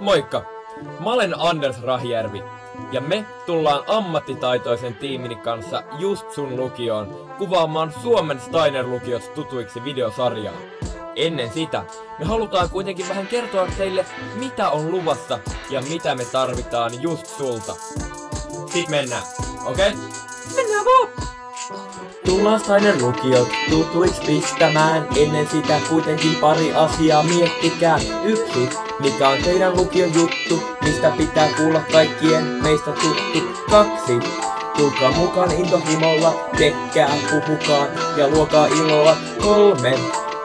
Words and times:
Moikka! 0.00 0.44
Mä 1.00 1.12
olen 1.12 1.40
Anders 1.40 1.82
Rahjärvi 1.82 2.42
ja 2.92 3.00
me 3.00 3.24
tullaan 3.46 3.84
ammattitaitoisen 3.86 4.94
tiimini 4.94 5.36
kanssa 5.36 5.82
just 5.98 6.30
sun 6.30 6.56
lukioon 6.56 7.30
kuvaamaan 7.38 7.94
Suomen 8.02 8.40
Steiner-lukiot 8.40 9.34
tutuiksi 9.34 9.84
videosarjaa. 9.84 10.54
Ennen 11.16 11.50
sitä 11.50 11.84
me 12.18 12.24
halutaan 12.24 12.70
kuitenkin 12.70 13.08
vähän 13.08 13.26
kertoa 13.26 13.68
teille, 13.78 14.06
mitä 14.34 14.70
on 14.70 14.90
luvassa 14.90 15.38
ja 15.70 15.82
mitä 15.82 16.14
me 16.14 16.24
tarvitaan 16.24 17.02
just 17.02 17.26
sulta. 17.26 17.76
Sit 18.72 18.88
mennään, 18.88 19.22
okei? 19.64 19.88
Okay? 19.88 20.00
Mennään 20.56 20.84
vaan! 20.84 21.29
Tullaan 22.40 22.60
Steiner 22.60 23.02
lukiot 23.02 23.48
tutuiksi 23.70 24.22
pistämään 24.26 25.06
Ennen 25.16 25.48
sitä 25.48 25.80
kuitenkin 25.88 26.36
pari 26.36 26.74
asiaa. 26.74 27.22
Miettikää 27.22 27.98
Yksi, 28.24 28.68
mikä 29.00 29.28
on 29.28 29.38
teidän 29.44 29.76
lukion 29.76 30.14
juttu 30.14 30.62
Mistä 30.84 31.10
pitää 31.10 31.48
kuulla 31.56 31.80
kaikkien 31.92 32.44
meistä 32.44 32.92
tuttu. 32.92 33.62
Kaksi, 33.70 34.18
tulkaa 34.76 35.10
mukaan 35.10 35.52
intohimolla 35.52 36.48
Tekkää, 36.58 37.14
puhukaa 37.30 37.86
ja 38.16 38.28
luokaa 38.28 38.66
iloa. 38.66 39.16
Kolme, 39.42 39.98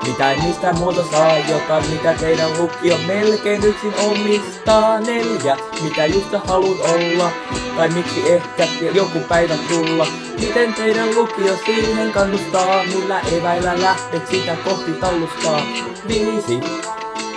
mitä 0.08 0.32
ei 0.32 0.41
mistään 0.41 0.77
muuta 0.80 1.04
saa, 1.12 1.38
jota 1.38 1.82
mitä 1.90 2.13
teidän 2.13 2.58
lukio 2.58 2.98
melkein 3.08 3.63
yksin 3.63 3.94
omistaa. 4.09 5.00
Neljä, 5.00 5.58
mitä 5.84 6.05
just 6.05 6.30
haluat 6.48 6.80
olla, 6.80 7.32
tai 7.77 7.90
miksi 7.90 8.32
ehkä 8.32 8.68
joku 8.94 9.20
päivä 9.20 9.55
tulla. 9.70 10.08
Miten 10.40 10.73
teidän 10.73 11.16
lukio 11.16 11.58
siihen 11.66 12.12
kannustaa, 12.12 12.84
millä 12.84 13.20
eväillä 13.20 13.82
lähdet 13.82 14.27
sitä 14.27 14.55
kohti 14.63 14.91
tallustaa? 14.91 15.62
Viisi, 16.08 16.60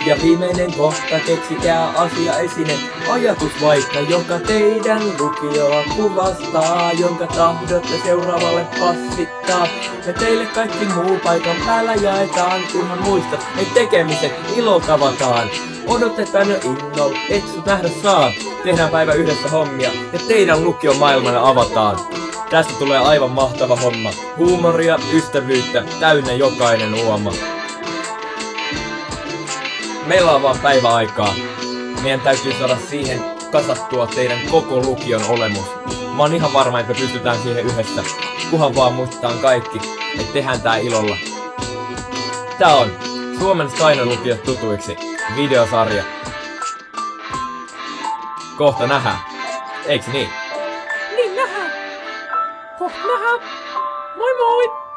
ja 0.05 0.17
viimeinen 0.23 0.73
kohta 0.73 1.19
keksikää 1.25 1.89
asia 1.89 2.39
esine, 2.39 2.73
ajatus 3.09 3.51
vaikka, 3.61 3.99
joka 3.99 4.39
teidän 4.39 5.01
lukioa 5.19 5.83
kuvastaa, 5.95 6.91
jonka 6.91 7.27
tahdotte 7.27 7.99
seuraavalle 8.03 8.65
passittaa. 8.79 9.67
Ja 10.07 10.13
teille 10.13 10.45
kaikki 10.45 10.85
muu 10.85 11.19
paikan 11.23 11.55
päällä 11.65 11.95
jaetaan, 11.95 12.61
kunhan 12.71 13.01
muista, 13.01 13.37
että 13.57 13.73
tekemisen 13.73 14.31
ilo 14.55 14.79
tavataan. 14.79 15.49
Odotetaan 15.87 16.49
jo 16.49 16.55
innolla, 16.63 17.17
et 17.29 17.47
sut 17.47 17.65
nähdä 17.65 17.89
saa. 18.03 18.31
Tehdään 18.63 18.89
päivä 18.89 19.13
yhdessä 19.13 19.49
hommia 19.49 19.89
ja 20.13 20.19
teidän 20.27 20.63
lukion 20.63 20.97
maailmana 20.97 21.49
avataan. 21.49 21.99
Tästä 22.49 22.73
tulee 22.79 22.99
aivan 22.99 23.31
mahtava 23.31 23.75
homma. 23.75 24.11
Huumoria, 24.37 24.99
ystävyyttä, 25.13 25.83
täynnä 25.99 26.33
jokainen 26.33 26.93
uoma 26.93 27.58
meillä 30.09 30.31
on 30.31 30.43
vaan 30.43 30.59
päivä 30.59 30.89
aikaa. 30.89 31.33
Meidän 32.03 32.21
täytyy 32.21 32.53
saada 32.53 32.77
siihen 32.89 33.23
kasattua 33.51 34.07
teidän 34.07 34.39
koko 34.51 34.75
lukion 34.75 35.21
olemus. 35.29 35.65
Mä 36.15 36.23
oon 36.23 36.33
ihan 36.33 36.53
varma, 36.53 36.79
että 36.79 36.93
me 36.93 36.99
pystytään 36.99 37.37
siihen 37.37 37.65
yhdessä. 37.65 38.03
Kuhan 38.51 38.75
vaan 38.75 38.93
muistetaan 38.93 39.39
kaikki, 39.39 39.81
että 40.19 40.33
tehdään 40.33 40.61
tää 40.61 40.77
ilolla. 40.77 41.15
Tää 42.59 42.75
on 42.75 42.91
Suomen 43.39 43.69
Saino 43.69 44.05
lukiot 44.05 44.43
tutuiksi 44.43 44.95
videosarja. 45.35 46.03
Kohta 48.57 48.87
nähdään. 48.87 49.17
Eiks 49.85 50.07
niin? 50.07 50.29
Niin 51.15 51.35
nähdään. 51.35 51.71
Kohta 52.79 53.07
nähdään. 53.07 53.39
Moi 54.17 54.33
moi! 54.37 54.88